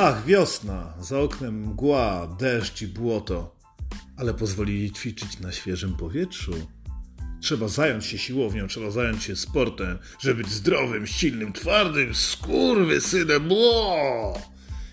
[0.00, 3.56] Ach, wiosna, za oknem mgła, deszcz i błoto,
[4.16, 6.52] ale pozwolili ćwiczyć na świeżym powietrzu.
[7.40, 12.12] Trzeba zająć się siłownią, trzeba zająć się sportem, żeby być zdrowym, silnym, twardym,
[13.00, 14.38] synem, bło!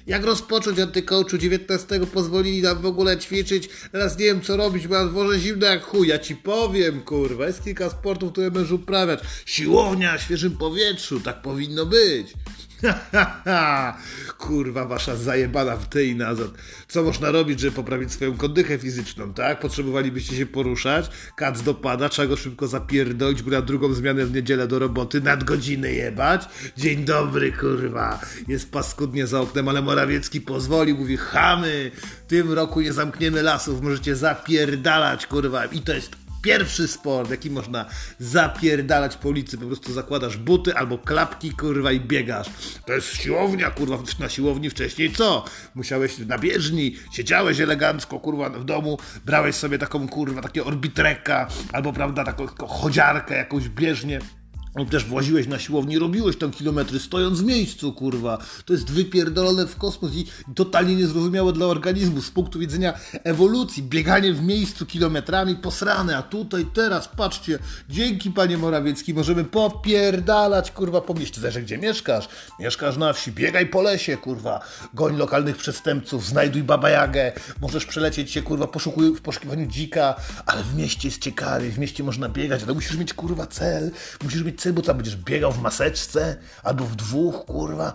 [0.07, 5.05] Jak rozpocząć antykołczu 19 pozwolili nam w ogóle ćwiczyć, teraz nie wiem co robić, na
[5.05, 9.19] dworze zimno jak chuj, ja ci powiem, kurwa, jest kilka sportów, które możesz uprawiać.
[9.45, 12.34] Siłownia, świeżym powietrzu, tak powinno być.
[14.38, 16.52] Kurwa, wasza zajebana w tej nazad.
[16.88, 19.59] Co można robić, żeby poprawić swoją kondychę fizyczną, tak?
[19.59, 24.67] Potrzebowalibyście się poruszać, kac dopada, trzeba go szybko zapierdolić, bo na drugą zmianę w niedzielę
[24.67, 26.49] do roboty, nadgodziny jebać.
[26.77, 28.19] Dzień dobry, kurwa.
[28.47, 33.81] Jest paskudnie za oknem, ale Morawiecki pozwolił, mówi, chamy, w tym roku nie zamkniemy lasów,
[33.81, 35.66] możecie zapierdalać, kurwa.
[35.66, 37.85] I to jest pierwszy sport, jaki można
[38.20, 42.47] zapierdalać po ulicy, po prostu zakładasz buty albo klapki, kurwa, i biegasz.
[42.86, 45.45] To jest siłownia, kurwa, na siłowni wcześniej co?
[45.75, 51.94] Musiałeś na bieżni, siedziałeś elegancko, kurwa, w domu, brałeś sobie taką, kurwa, takie orbitreka, albo,
[51.94, 54.19] prawda, taką, chodziarkę, jakąś bieżnię
[54.84, 58.38] też właziłeś na siłowni, robiłeś tam kilometry, stojąc w miejscu, kurwa.
[58.66, 63.84] To jest wypierdolone w kosmos i totalnie niezrozumiałe dla organizmu z punktu widzenia ewolucji.
[63.84, 67.59] Bieganie w miejscu kilometrami posrane, a tutaj, teraz, patrzcie,
[67.90, 71.42] dzięki panie Morawiecki możemy popierdalać, kurwa, po mieście.
[71.42, 72.30] Zależy, gdzie mieszkasz.
[72.59, 74.59] Mieszkasz na wsi, biegaj po lesie, kurwa.
[74.94, 77.31] Goń lokalnych przestępców, znajduj babajagę,
[77.62, 80.16] możesz przelecieć się, kurwa, poszukuj, w poszukiwaniu dzika,
[80.46, 83.92] ale w mieście jest ciekawie, w mieście można biegać, ale musisz mieć, kurwa, cel,
[84.23, 87.94] musisz mieć bo tam będziesz biegał w maseczce, albo w dwóch, kurwa,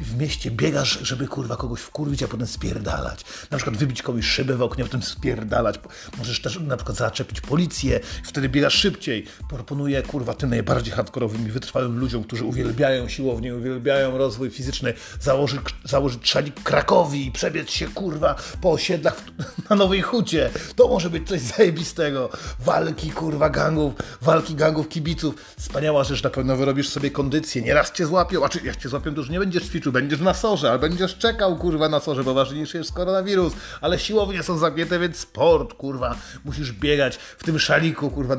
[0.00, 3.24] w mieście biegasz, żeby, kurwa, kogoś wkurwić, a potem spierdalać.
[3.50, 5.80] Na przykład wybić komuś szybę w oknie, a potem spierdalać.
[6.18, 9.26] Możesz też na przykład zaczepić policję, wtedy biegasz szybciej.
[9.48, 15.60] Proponuję, kurwa, tym najbardziej hardkorowym i wytrwałym ludziom, którzy uwielbiają siłownię, uwielbiają rozwój fizyczny, założyć,
[15.84, 19.24] założyć szalik Krakowi i przebiec się, kurwa, po osiedlach
[19.70, 20.50] na Nowej Hucie.
[20.76, 22.30] To może być coś zajebistego.
[22.60, 25.34] Walki, kurwa, gangów, walki gangów kibiców.
[25.58, 29.14] Wspaniała rzecz, na pewno wyrobisz sobie kondycję, nieraz cię złapią, a czy jak cię złapią,
[29.14, 32.34] to już nie będziesz ćwiczył, będziesz na sorze, ale będziesz czekał, kurwa, na sorze, bo
[32.34, 38.10] ważniejszy jest koronawirus, ale siłownie są zamknięte, więc sport, kurwa, musisz biegać w tym szaliku,
[38.10, 38.36] kurwa,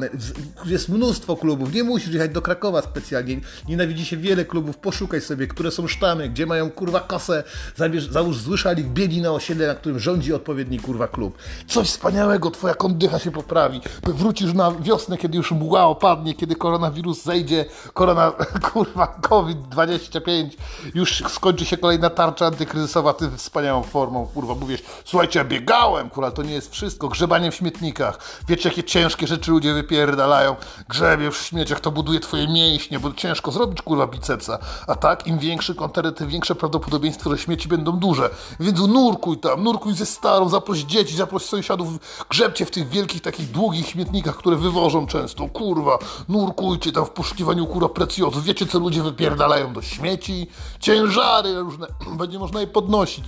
[0.65, 5.47] jest mnóstwo klubów, nie musisz jechać do Krakowa specjalnie, nienawidzi się wiele klubów, poszukaj sobie,
[5.47, 7.43] które są sztamy, gdzie mają, kurwa, kosę,
[7.75, 11.37] zabierz, załóż zły szalik, biegnij na osiedle, na którym rządzi odpowiedni, kurwa, klub.
[11.67, 17.23] Coś wspaniałego, twoja kondycha się poprawi, wrócisz na wiosnę, kiedy już mgła opadnie, kiedy koronawirus
[17.23, 17.54] zejdzie,
[17.93, 18.31] korona,
[18.71, 20.49] kurwa, COVID-25,
[20.93, 26.31] już skończy się kolejna tarcza antykryzysowa tym wspaniałą formą, kurwa, mówisz, słuchajcie, ja biegałem, kurwa,
[26.31, 30.55] to nie jest wszystko, grzebanie w śmietnikach, wiecie, jakie ciężkie rzeczy ludzie wypierdalają,
[30.89, 35.39] grzebie w śmieciach, to buduje twoje mięśnie, bo ciężko zrobić, kurwa, bicepsa, a tak, im
[35.39, 38.29] większy kontener, tym większe prawdopodobieństwo, że śmieci będą duże,
[38.59, 41.87] więc nurkuj tam, nurkuj ze starą, zaproś dzieci, zaproś sąsiadów,
[42.29, 45.97] grzebcie w tych wielkich, takich długich śmietnikach, które wywożą często, kurwa,
[46.29, 48.41] nurkujcie tam w poszukiwaniu poszukiwaniu kura precjozu.
[48.41, 50.47] Wiecie, co ludzie wypierdalają do śmieci?
[50.79, 51.87] Ciężary różne.
[52.19, 53.25] Będzie można je podnosić.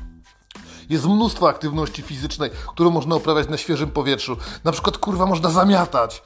[0.90, 4.38] Jest mnóstwo aktywności fizycznej, którą można uprawiać na świeżym powietrzu.
[4.64, 6.24] Na przykład, kurwa, można zamiatać.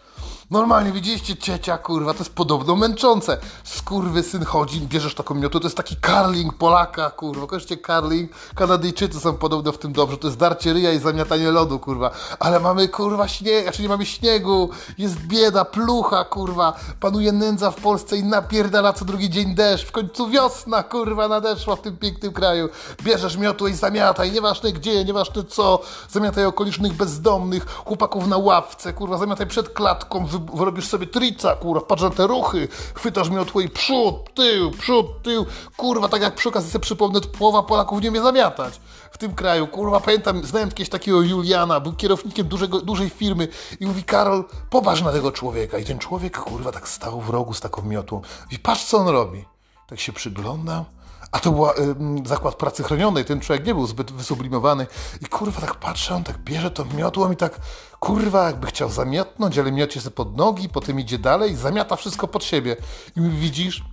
[0.52, 3.38] Normalnie widzieliście ciecia, kurwa, to jest podobno męczące.
[3.64, 7.48] Skurwy syn chodzi, bierzesz taką miotę, to jest taki karling Polaka, kurwa.
[7.48, 8.32] Kojarzycie karling?
[8.56, 10.18] Kanadyjczycy są podobno w tym dobrze.
[10.18, 12.12] To jest darcie ryja i zamiatanie lodu, kurwa.
[12.40, 16.74] Ale mamy, kurwa, śnieg, znaczy nie mamy śniegu, jest bieda, plucha, kurwa.
[17.00, 19.88] Panuje nędza w Polsce i napierdala co drugi dzień deszcz.
[19.88, 22.70] W końcu wiosna, kurwa, nadeszła w tym pięknym kraju.
[23.04, 25.82] Bierzesz miotło i zamiataj, nieważne gdzie, nieważne co.
[26.10, 32.04] Zamiataj okolicznych bezdomnych, chłopaków na ławce, kurwa, zamiataj przed klatką, robisz sobie trica, kurwa, patrz
[32.04, 35.46] na te ruchy, chwytasz miotło i przód, tył, przód, tył,
[35.78, 38.80] kurwa, tak jak przy okazji sobie przypomnę, połowa Polaków nie umie zamiatać
[39.12, 43.48] w tym kraju, kurwa, pamiętam, znałem jakiegoś takiego Juliana, był kierownikiem dużego, dużej firmy
[43.80, 45.78] i mówi, Karol, popatrz na tego człowieka.
[45.78, 48.22] I ten człowiek, kurwa, tak stał w rogu z taką miotłą.
[48.52, 49.46] I patrz, co on robi.
[49.88, 50.86] Tak się przyglądał,
[51.32, 51.66] a to był
[52.26, 54.88] zakład pracy chronionej, ten człowiek nie był zbyt wysublimowany.
[55.22, 57.60] I kurwa, tak patrzę, on tak bierze to miotło i tak,
[58.00, 62.44] kurwa, jakby chciał zamiotnąć, ale miocie sobie pod nogi, potem idzie dalej zamiata wszystko pod
[62.44, 62.76] siebie.
[63.16, 63.84] I widzisz,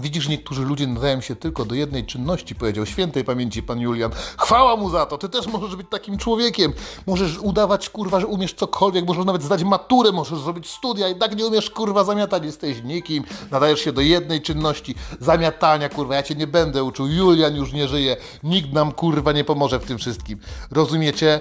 [0.00, 4.10] Widzisz, niektórzy ludzie nadają się tylko do jednej czynności, powiedział świętej pamięci pan Julian.
[4.38, 6.72] Chwała mu za to, ty też możesz być takim człowiekiem.
[7.06, 11.36] Możesz udawać, kurwa, że umiesz cokolwiek, możesz nawet zdać maturę, możesz zrobić studia i tak
[11.36, 13.24] nie umiesz, kurwa, zamiatać, jesteś nikim.
[13.50, 17.88] Nadajesz się do jednej czynności, zamiatania, kurwa, ja cię nie będę uczył, Julian już nie
[17.88, 20.38] żyje, nikt nam, kurwa, nie pomoże w tym wszystkim.
[20.70, 21.40] Rozumiecie?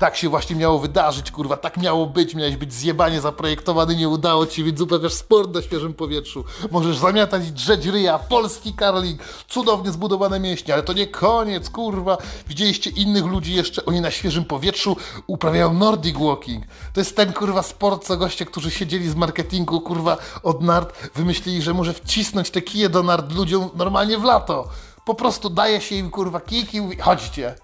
[0.00, 4.46] Tak się właśnie miało wydarzyć, kurwa, tak miało być, miałeś być zjebanie zaprojektowany, nie udało
[4.46, 6.44] ci, więc uprawiasz sport na świeżym powietrzu.
[6.70, 12.18] Możesz zamiatać i drzeć ryja, polski karling, cudownie zbudowane mięśnie, ale to nie koniec, kurwa.
[12.46, 14.96] Widzieliście innych ludzi jeszcze, oni na świeżym powietrzu
[15.26, 16.64] uprawiają Nordic Walking.
[16.92, 21.62] To jest ten, kurwa, sport, co goście, którzy siedzieli z marketingu, kurwa, od nart, wymyślili,
[21.62, 24.68] że może wcisnąć te kije do nart ludziom normalnie w lato.
[25.04, 27.54] Po prostu daje się im, kurwa, kijki i mówi, chodźcie.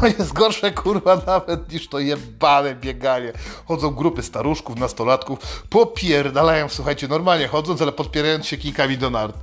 [0.00, 3.32] To jest gorsze kurwa nawet niż to jebane bieganie.
[3.68, 9.36] Chodzą grupy staruszków, nastolatków, popierdalają, słuchajcie, normalnie chodząc, ale podpierając się kijkami do nart.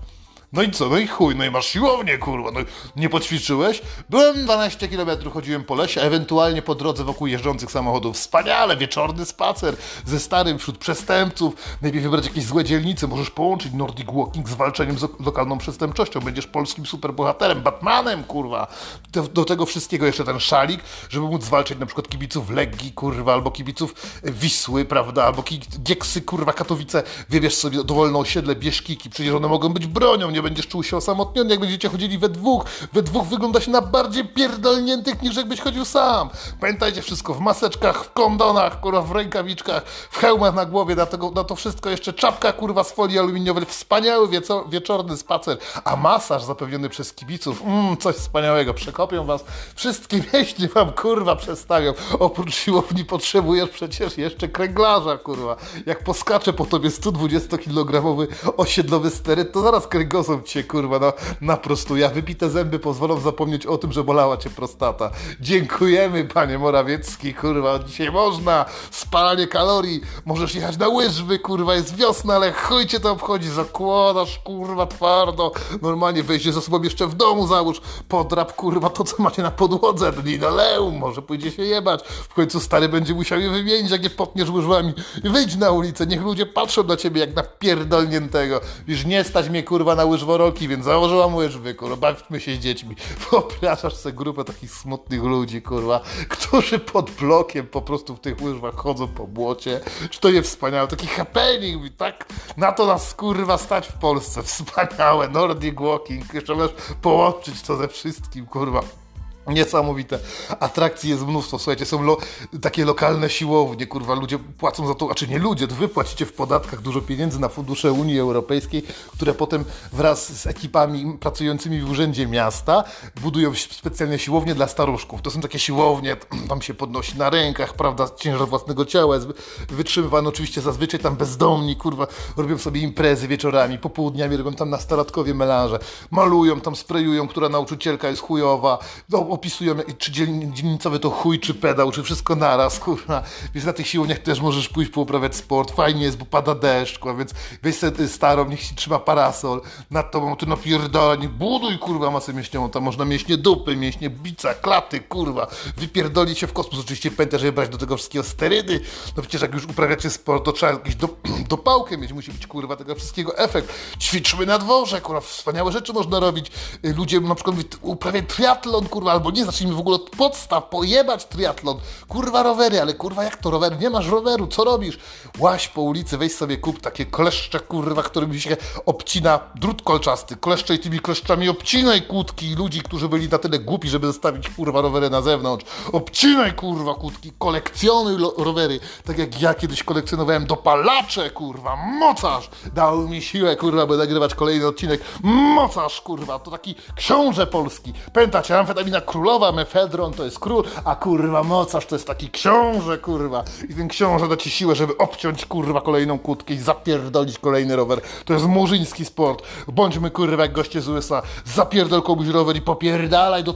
[0.53, 0.89] No i co?
[0.89, 2.51] No i chuj, no i masz siłownię, kurwa.
[2.51, 2.59] No
[2.95, 3.81] nie poćwiczyłeś?
[4.09, 8.15] Byłem 12 km, chodziłem po lesie, ewentualnie po drodze wokół jeżdżących samochodów.
[8.15, 11.53] Wspaniale, wieczorny spacer ze starym wśród przestępców.
[11.81, 13.07] Najpierw wybrać jakieś złe dzielnice.
[13.07, 16.19] Możesz połączyć Nordic Walking z walczeniem z lokalną przestępczością.
[16.19, 18.67] Będziesz polskim superbohaterem, Batmanem, kurwa.
[19.11, 23.33] Do, do tego wszystkiego jeszcze ten szalik, żeby móc zwalczać na przykład kibiców Legii, kurwa,
[23.33, 25.43] albo kibiców Wisły, prawda, albo
[25.83, 27.03] Gieksy, kurwa, Katowice.
[27.29, 30.97] Wybierz sobie dowolne osiedle, bierz kiki, przecież one mogą być bronią, nie będziesz czuł się
[30.97, 32.65] osamotniony, jak będziecie chodzili we dwóch.
[32.93, 36.29] We dwóch wygląda się na bardziej pierdolniętych niż jakbyś chodził sam.
[36.59, 41.55] Pamiętajcie wszystko w maseczkach, w kondonach, kurwa, w rękawiczkach, w hełmach na głowie, na, to
[41.55, 43.65] wszystko jeszcze czapka, kurwa, z folii aluminiowej.
[43.65, 48.73] Wspaniały wieco, wieczorny spacer, a masaż zapewniony przez kibiców, mmm, coś wspaniałego.
[48.73, 49.43] Przekopią was,
[49.75, 51.93] wszystkie mięśnie wam, kurwa, przestawią.
[52.19, 55.55] Oprócz siłowni potrzebujesz przecież jeszcze kręglarza, kurwa.
[55.85, 62.09] Jak poskacze po tobie 120-kilogramowy osiedlowy steryt, to zaraz kręgosłup cię, kurwa, no, naprostuja.
[62.09, 65.11] Wypite zęby pozwolą zapomnieć o tym, że bolała cię prostata.
[65.39, 68.65] Dziękujemy, panie Morawiecki, kurwa, dzisiaj można.
[68.91, 73.49] Spalanie kalorii, możesz jechać na łyżwy, kurwa, jest wiosna, ale chuj cię to obchodzi.
[73.49, 75.51] Zakładasz, kurwa, twardo.
[75.81, 80.11] Normalnie wejdzie ze sobą jeszcze w domu, załóż, podrap, kurwa, to, co macie na podłodze,
[80.23, 82.03] linoleum, może pójdzie się jebać.
[82.03, 84.93] W końcu stary będzie musiał je wymienić, jak nie potniesz łyżwami.
[85.23, 88.61] Wyjdź na ulicę, niech ludzie patrzą na ciebie jak na pierdolniętego.
[88.87, 92.59] Już nie stać mnie, kurwa, na łyżwy łyżworoki, więc założyłam łyżwy, kurwa, bawmy się z
[92.59, 92.95] dziećmi.
[93.31, 98.75] Wyobrażasz sobie grupę takich smutnych ludzi, kurwa, którzy pod blokiem po prostu w tych łyżwach
[98.75, 99.79] chodzą po błocie.
[100.09, 100.87] Czy to nie wspaniałe?
[100.87, 102.25] Taki happening, tak?
[102.57, 104.43] Na to nas, kurwa, stać w Polsce.
[104.53, 106.33] Wspaniałe, Nordic Walking.
[106.33, 106.71] Jeszcze możesz
[107.01, 109.02] połączyć to ze wszystkim, kurwa.
[109.47, 110.19] Niesamowite.
[110.59, 111.59] Atrakcji jest mnóstwo.
[111.59, 112.17] Słuchajcie, są lo,
[112.61, 116.25] takie lokalne siłownie, kurwa, ludzie płacą za to, a czy nie ludzie, to wy płacicie
[116.25, 121.91] w podatkach dużo pieniędzy na fundusze Unii Europejskiej, które potem wraz z ekipami pracującymi w
[121.91, 122.83] Urzędzie Miasta
[123.21, 125.21] budują specjalne siłownie dla staruszków.
[125.21, 126.17] To są takie siłownie,
[126.49, 129.27] tam się podnosi na rękach, prawda, ciężar własnego ciała jest
[129.69, 130.29] wytrzymywany.
[130.29, 132.07] Oczywiście zazwyczaj tam bezdomni, kurwa,
[132.37, 135.79] robią sobie imprezy wieczorami, popołudniami, robią tam nastolatkowie melanże,
[136.11, 138.79] malują, tam sprayują, która nauczycielka jest chujowa,
[139.09, 143.23] no, opisują, czy dzielnicowy to chuj, czy pedał, czy wszystko naraz, kurwa.
[143.53, 145.71] Więc na tych siłowniach też możesz pójść pouprawiać sport.
[145.75, 147.31] Fajnie jest, bo pada deszcz, kurwa, więc
[147.63, 149.61] weź sobie starą, niech ci trzyma parasol.
[149.91, 152.69] Nad tobą ty napierdala, nie buduj, kurwa, masę mięśniową.
[152.69, 155.47] Tam można mięśnie dupy, mięśnie bica, klaty, kurwa.
[155.77, 156.79] Wypierdoli się w kosmos.
[156.79, 158.81] Oczywiście pamiętaj, żeby brać do tego wszystkiego sterydy.
[159.17, 161.09] No przecież jak już uprawiacie sport, to trzeba jakieś do,
[161.49, 162.13] dopałkę mieć.
[162.13, 163.73] Musi być, kurwa, tego wszystkiego efekt.
[163.99, 166.51] Ćwiczmy na dworze, kurwa, wspaniałe rzeczy można robić.
[166.83, 171.77] Ludzie na przykład uprawiają triatlon, kurwa, albo nie, zacznijmy w ogóle od podstaw, pojebać triatlon,
[172.07, 174.99] kurwa rowery, ale kurwa jak to rower, nie masz roweru, co robisz?
[175.39, 180.75] Łaś po ulicy, weź sobie kup takie kleszcze, kurwa, którymi się obcina drut kolczasty, kleszcze
[180.75, 185.09] i tymi kleszczami obcinaj kłódki ludzi, którzy byli na tyle głupi, żeby zostawić kurwa rowery
[185.09, 192.49] na zewnątrz, obcinaj kurwa kłódki, kolekcjonuj rowery, tak jak ja kiedyś kolekcjonowałem dopalacze, kurwa, mocarz,
[192.73, 198.59] dał mi siłę, kurwa, by nagrywać kolejny odcinek, mocarz, kurwa, to taki książę polski, pamiętacie,
[198.59, 203.43] amfetamina królowa, mefedron to jest król, a kurwa mocarz to jest taki książę, kurwa.
[203.69, 208.01] I ten książę da ci siłę, żeby obciąć kurwa kolejną kłódkę i zapierdolić kolejny rower.
[208.25, 209.43] To jest murzyński sport.
[209.67, 211.21] Bądźmy kurwa jak goście z USA.
[211.45, 213.53] Zapierdol komuś rower i popierdalaj do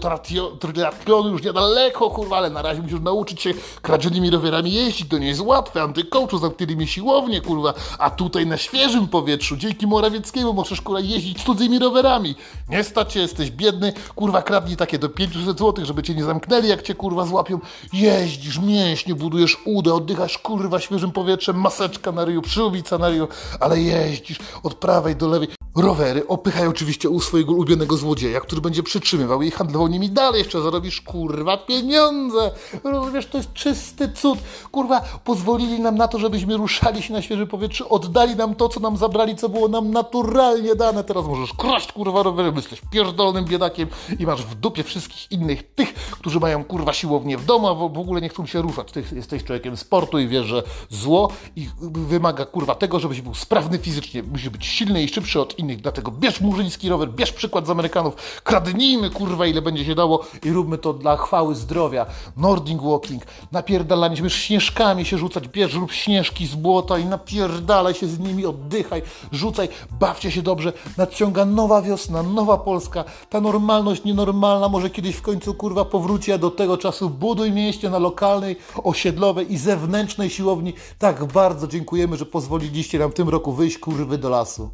[0.59, 5.09] triatlonu już niedaleko, kurwa, ale na razie musisz nauczyć się kradzionymi rowerami jeździć.
[5.09, 5.81] To nie jest łatwe.
[5.81, 7.73] Antykołczu zamknęli mi siłownię, kurwa.
[7.99, 12.35] A tutaj na świeżym powietrzu, dzięki Morawieckiemu możesz kurwa jeździć cudzymi rowerami.
[12.69, 16.67] Nie stać się, jesteś biedny, kurwa kradnij takie do 500 zł, żeby cię nie zamknęli,
[16.67, 17.59] jak cię kurwa złapią.
[17.93, 23.27] Jeździsz, mięśnie, budujesz udę, oddychasz kurwa świeżym powietrzem, maseczka na ryju, przyłbica na ryju,
[23.59, 25.56] ale jeździsz od prawej do lewej.
[25.77, 30.39] Rowery, opychaj oczywiście u swojego ulubionego złodzieja, który będzie przytrzymywał je i handlował nimi dalej,
[30.39, 32.51] jeszcze zarobisz kurwa pieniądze.
[32.84, 34.39] Rozumiesz, to jest czysty cud.
[34.72, 38.79] Kurwa, pozwolili nam na to, żebyśmy ruszali się na świeże powietrze, oddali nam to, co
[38.79, 41.03] nam zabrali, co było nam naturalnie dane.
[41.03, 43.88] Teraz możesz kraść kurwa rowery, bo jesteś pierdolonym biedakiem
[44.19, 48.00] i masz w dupie wszystkich innych tych, którzy mają kurwa siłownię w domu, a w
[48.00, 48.91] ogóle nie chcą się ruszać.
[48.91, 53.77] Ty jesteś człowiekiem sportu i wiesz, że zło i wymaga kurwa tego, żebyś był sprawny
[53.77, 57.69] fizycznie, musi być silny i szybszy od innych, dlatego bierz murzyński rower, bierz przykład z
[57.69, 62.05] Amerykanów, kradnijmy kurwa ile będzie się dało i róbmy to dla chwały zdrowia.
[62.38, 68.07] Nordic walking, napierdalanie się, śnieżkami się rzucać, bierz rób śnieżki z błota i napierdalaj się
[68.07, 69.69] z nimi, oddychaj, rzucaj,
[70.00, 75.53] bawcie się dobrze, nadciąga nowa wiosna, nowa Polska, ta normalność nienormalna może kiedyś w końcu
[75.53, 80.74] kurwa powróci, a do tego czasu buduj mięśnie na lokalnej, osiedlowej i zewnętrznej siłowni.
[81.00, 84.69] Tak bardzo dziękujemy, że pozwoliliście nam w tym roku wyjść kurwy do lasu.